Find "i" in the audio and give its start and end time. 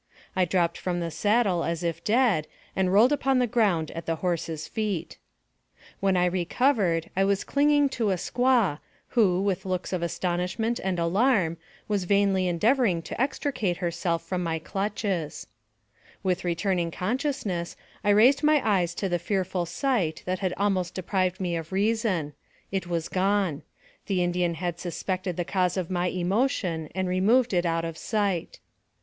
0.35-0.45, 6.17-6.25, 7.15-7.23, 18.03-18.09